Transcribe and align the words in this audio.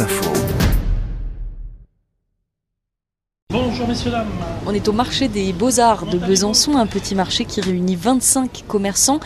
Info. 0.00 0.32
Bonjour 3.50 3.86
messieurs, 3.86 4.10
dames. 4.10 4.26
On 4.66 4.74
est 4.74 4.88
au 4.88 4.92
marché 4.92 5.28
des 5.28 5.52
Beaux-Arts 5.52 6.06
de 6.06 6.18
Besançon, 6.18 6.76
un 6.76 6.86
petit 6.86 7.14
marché 7.14 7.44
qui 7.44 7.60
réunit 7.60 7.94
25 7.94 8.64
commerçants 8.66 9.20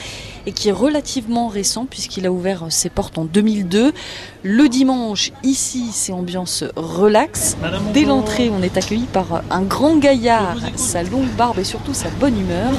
et 0.49 0.53
qui 0.53 0.71
est 0.71 0.73
relativement 0.73 1.49
récent 1.49 1.85
puisqu'il 1.85 2.25
a 2.25 2.33
ouvert 2.33 2.65
ses 2.71 2.89
portes 2.89 3.19
en 3.19 3.27
2002. 3.27 3.93
Le 4.43 4.69
dimanche, 4.71 5.31
ici, 5.43 5.91
c'est 5.93 6.13
ambiance 6.13 6.65
relax. 6.75 7.59
Dès 7.93 8.07
l'entrée, 8.07 8.51
on 8.51 8.63
est 8.63 8.79
accueilli 8.79 9.05
par 9.13 9.43
un 9.51 9.61
grand 9.61 9.97
gaillard, 9.97 10.57
sa 10.75 11.03
longue 11.03 11.29
barbe 11.37 11.59
et 11.59 11.65
surtout 11.65 11.93
sa 11.93 12.09
bonne 12.09 12.41
humeur. 12.41 12.73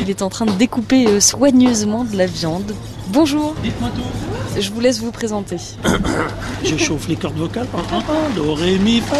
Il 0.00 0.10
est 0.10 0.22
en 0.22 0.30
train 0.30 0.46
de 0.46 0.50
découper 0.50 1.06
euh, 1.06 1.20
soigneusement 1.20 2.02
de 2.02 2.16
la 2.16 2.26
viande. 2.26 2.74
Bonjour, 3.08 3.54
dites-moi 3.62 3.90
tout. 3.94 4.60
je 4.60 4.70
vous 4.72 4.80
laisse 4.80 4.98
vous 4.98 5.12
présenter. 5.12 5.58
Je 6.64 6.76
chauffe 6.76 7.06
les 7.06 7.16
cordes 7.16 7.36
vocales. 7.36 7.68
Do, 8.34 8.54
ré, 8.54 8.78
mi, 8.78 9.00
fa. 9.00 9.16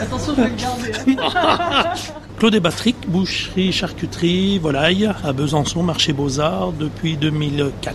Attention, 0.00 0.34
je 0.34 0.42
vais 0.42 0.48
le 0.48 0.54
garder. 0.54 1.16
Claude 2.40 2.54
et 2.54 2.60
Patrick, 2.62 2.96
boucherie, 3.06 3.70
charcuterie, 3.70 4.58
volaille, 4.58 5.10
à 5.24 5.34
Besançon, 5.34 5.82
marché 5.82 6.14
Beaux-Arts, 6.14 6.72
depuis 6.72 7.18
2004. 7.18 7.94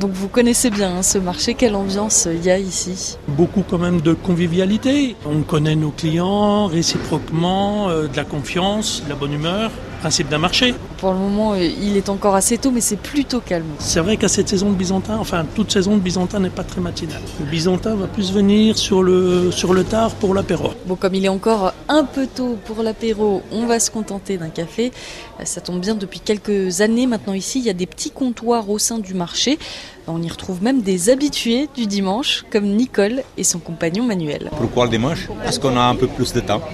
Donc 0.00 0.12
vous 0.12 0.28
connaissez 0.28 0.70
bien 0.70 0.96
hein, 0.96 1.02
ce 1.02 1.18
marché, 1.18 1.52
quelle 1.52 1.74
ambiance 1.74 2.26
il 2.32 2.42
y 2.42 2.50
a 2.50 2.58
ici? 2.58 3.18
Beaucoup 3.28 3.62
quand 3.68 3.76
même 3.76 4.00
de 4.00 4.14
convivialité. 4.14 5.14
On 5.26 5.42
connaît 5.42 5.76
nos 5.76 5.90
clients 5.90 6.66
réciproquement, 6.68 7.90
euh, 7.90 8.08
de 8.08 8.16
la 8.16 8.24
confiance, 8.24 9.02
de 9.04 9.10
la 9.10 9.14
bonne 9.14 9.34
humeur. 9.34 9.70
Principe 10.00 10.30
d'un 10.30 10.38
marché. 10.38 10.74
Pour 10.96 11.12
le 11.12 11.18
moment, 11.18 11.52
euh, 11.52 11.58
il 11.62 11.98
est 11.98 12.08
encore 12.08 12.34
assez 12.34 12.56
tôt, 12.56 12.70
mais 12.70 12.80
c'est 12.80 12.96
plutôt 12.96 13.40
calme. 13.40 13.66
C'est 13.78 14.00
vrai 14.00 14.16
qu'à 14.16 14.28
cette 14.28 14.48
saison 14.48 14.70
de 14.70 14.74
Byzantin, 14.74 15.18
enfin 15.18 15.44
toute 15.54 15.70
saison 15.70 15.94
de 15.96 16.00
Byzantin 16.00 16.40
n'est 16.40 16.48
pas 16.48 16.64
très 16.64 16.80
matinale. 16.80 17.20
Le 17.38 17.44
Byzantin 17.44 17.94
va 17.96 18.06
plus 18.06 18.32
venir 18.32 18.78
sur 18.78 19.02
le, 19.02 19.50
sur 19.50 19.74
le 19.74 19.84
tard 19.84 20.12
pour 20.12 20.32
l'apéro. 20.32 20.70
Bon, 20.86 20.96
comme 20.96 21.14
il 21.14 21.26
est 21.26 21.28
encore 21.28 21.74
un 21.88 22.04
peu 22.04 22.26
tôt 22.26 22.56
pour 22.64 22.82
l'apéro, 22.82 23.42
on 23.52 23.66
va 23.66 23.78
se 23.78 23.90
contenter 23.90 24.38
d'un 24.38 24.48
café. 24.48 24.90
Euh, 25.38 25.42
Ça 25.44 25.60
tombe 25.60 25.80
bien, 25.80 25.94
depuis 25.94 26.20
quelques 26.20 26.80
années 26.80 27.06
maintenant 27.06 27.34
ici, 27.34 27.58
il 27.58 27.66
y 27.66 27.70
a 27.70 27.74
des 27.74 27.86
petits 27.86 28.10
comptoirs 28.10 28.70
au 28.70 28.78
sein 28.78 28.98
du 28.98 29.12
marché. 29.12 29.58
On 30.06 30.22
y 30.22 30.28
retrouve 30.28 30.62
même 30.62 30.82
des 30.82 31.10
habitués 31.10 31.68
du 31.74 31.86
dimanche, 31.86 32.44
comme 32.50 32.64
Nicole 32.66 33.22
et 33.36 33.44
son 33.44 33.58
compagnon 33.58 34.04
Manuel. 34.04 34.50
Pourquoi 34.56 34.84
le 34.84 34.90
dimanche 34.90 35.28
Parce 35.42 35.58
qu'on 35.58 35.76
a 35.76 35.82
un 35.82 35.94
peu 35.94 36.06
plus 36.06 36.32
de 36.32 36.40
temps. 36.40 36.62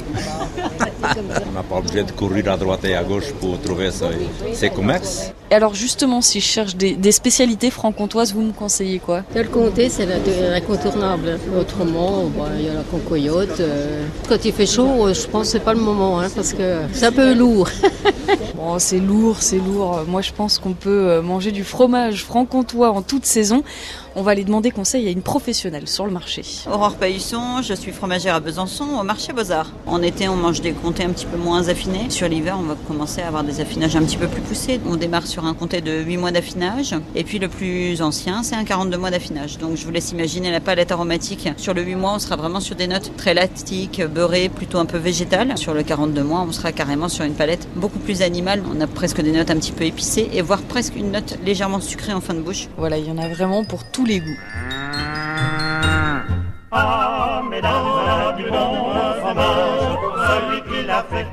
On 1.48 1.52
n'a 1.52 1.62
pas 1.62 1.76
obligé 1.76 2.02
de 2.02 2.10
courir 2.12 2.50
à 2.50 2.56
droite 2.56 2.84
et 2.84 2.94
à 2.94 3.04
gauche 3.04 3.32
pour 3.40 3.60
trouver 3.60 3.90
ces 4.52 4.70
commerces. 4.70 5.32
Et 5.50 5.54
alors 5.54 5.74
justement, 5.74 6.20
si 6.22 6.40
je 6.40 6.46
cherche 6.46 6.74
des, 6.76 6.94
des 6.94 7.12
spécialités 7.12 7.70
franc-comtoises, 7.70 8.34
vous 8.34 8.42
me 8.42 8.52
conseillez 8.52 8.98
quoi? 8.98 9.22
Le 9.34 9.44
comté, 9.44 9.88
c'est 9.88 10.06
l'incontournable. 10.06 11.38
Autrement, 11.58 12.24
bah, 12.36 12.48
il 12.58 12.66
y 12.66 12.68
a 12.68 12.74
la 12.74 12.82
concoyote. 12.82 13.60
euh. 13.60 14.04
Quand 14.28 14.44
il 14.44 14.52
fait 14.52 14.66
chaud, 14.66 15.06
euh, 15.06 15.14
je 15.14 15.26
pense 15.28 15.46
que 15.46 15.52
c'est 15.52 15.60
pas 15.60 15.74
le 15.74 15.80
moment, 15.80 16.18
hein, 16.20 16.26
parce 16.34 16.52
que 16.52 16.78
c'est 16.92 17.06
un 17.06 17.12
peu 17.12 17.32
lourd. 17.34 17.68
Bon, 18.56 18.78
c'est 18.80 18.98
lourd, 18.98 19.36
c'est 19.40 19.58
lourd. 19.58 20.00
Moi, 20.08 20.20
je 20.20 20.32
pense 20.32 20.58
qu'on 20.58 20.72
peut 20.72 21.08
euh, 21.10 21.22
manger 21.22 21.52
du 21.52 21.62
fromage 21.62 22.24
franc-comtois 22.24 22.90
en 22.90 23.00
toute 23.02 23.24
saison. 23.24 23.62
On 24.16 24.22
va 24.22 24.32
aller 24.32 24.44
demander 24.44 24.70
conseil 24.72 25.06
à 25.06 25.10
une 25.10 25.20
professionnelle 25.22 25.86
sur 25.86 26.06
le 26.06 26.10
marché. 26.10 26.42
Aurore 26.72 26.94
Paillusson, 26.96 27.62
je 27.62 27.74
suis 27.74 27.92
fromagère 27.92 28.34
à 28.34 28.40
Besançon 28.40 28.84
au 28.98 29.02
marché 29.04 29.32
Beaux-Arts. 29.32 29.70
En 29.86 30.02
été, 30.02 30.26
on 30.28 30.36
mange 30.36 30.60
des 30.62 30.72
comtés 30.72 31.04
un 31.04 31.10
petit 31.10 31.26
peu 31.26 31.36
moins 31.36 31.68
affinés. 31.68 32.08
Sur 32.08 32.28
l'hiver, 32.28 32.56
on 32.58 32.62
va 32.64 32.74
commencer 32.88 33.20
à 33.22 33.28
avoir 33.28 33.44
des 33.44 33.60
affinages 33.60 33.94
un 33.94 34.02
petit 34.02 34.16
peu 34.16 34.26
plus 34.26 34.40
poussés. 34.40 34.80
On 34.88 34.96
démarre 34.96 35.26
sur 35.26 35.35
un 35.44 35.54
comté 35.54 35.80
de 35.80 36.02
8 36.02 36.16
mois 36.16 36.30
d'affinage. 36.30 36.94
Et 37.14 37.24
puis 37.24 37.38
le 37.38 37.48
plus 37.48 38.00
ancien, 38.02 38.42
c'est 38.42 38.54
un 38.54 38.64
42 38.64 38.96
mois 38.96 39.10
d'affinage. 39.10 39.58
Donc 39.58 39.76
je 39.76 39.84
vous 39.84 39.90
laisse 39.90 40.12
imaginer 40.12 40.50
la 40.50 40.60
palette 40.60 40.92
aromatique. 40.92 41.48
Sur 41.56 41.74
le 41.74 41.82
8 41.82 41.94
mois, 41.96 42.14
on 42.14 42.18
sera 42.18 42.36
vraiment 42.36 42.60
sur 42.60 42.76
des 42.76 42.86
notes 42.86 43.12
très 43.16 43.34
lactiques, 43.34 44.02
beurrées, 44.02 44.48
plutôt 44.48 44.78
un 44.78 44.86
peu 44.86 44.98
végétales. 44.98 45.58
Sur 45.58 45.74
le 45.74 45.82
42 45.82 46.22
mois, 46.22 46.44
on 46.48 46.52
sera 46.52 46.72
carrément 46.72 47.08
sur 47.08 47.24
une 47.24 47.34
palette 47.34 47.68
beaucoup 47.76 47.98
plus 47.98 48.22
animale. 48.22 48.62
On 48.74 48.80
a 48.80 48.86
presque 48.86 49.20
des 49.20 49.32
notes 49.32 49.50
un 49.50 49.56
petit 49.56 49.72
peu 49.72 49.84
épicées 49.84 50.30
et 50.32 50.42
voire 50.42 50.62
presque 50.62 50.96
une 50.96 51.12
note 51.12 51.38
légèrement 51.44 51.80
sucrée 51.80 52.12
en 52.12 52.20
fin 52.20 52.34
de 52.34 52.40
bouche. 52.40 52.68
Voilà, 52.76 52.98
il 52.98 53.06
y 53.06 53.10
en 53.10 53.18
a 53.18 53.28
vraiment 53.28 53.64
pour 53.64 53.90
tous 53.90 54.04
les 54.04 54.20
goûts. 54.20 54.38
Ah, 56.72 57.42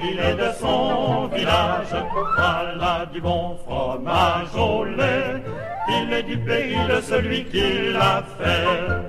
il 0.04 0.20
est 0.20 0.36
de 0.36 0.52
son 0.60 1.28
village. 1.28 1.96
Voilà 2.36 3.06
du 3.12 3.22
bon 3.22 3.58
fromage 3.66 4.56
au 4.56 4.84
lait, 4.84 5.42
il 5.90 6.14
est 6.14 6.24
du 6.24 6.38
pays 6.38 6.78
de 6.88 7.02
celui 7.02 7.46
qui 7.46 7.92
l'a 7.92 8.24
fait. 8.38 9.04